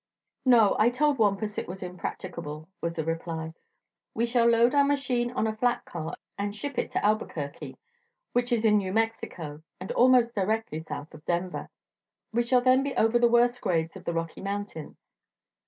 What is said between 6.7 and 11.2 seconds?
it to Albuquerque, which is in New Mexico and almost directly south